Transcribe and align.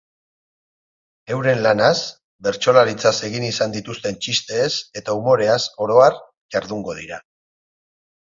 Euren 1.33 1.59
lanaz, 1.65 1.97
bertsolaritzaz 2.47 3.11
egin 3.27 3.45
izan 3.49 3.75
dituzten 3.75 4.17
txisteez 4.23 4.71
eta 5.03 5.15
umoreaz 5.19 5.59
orohar 5.87 6.17
jardungo 6.57 6.97
dira. 7.03 7.21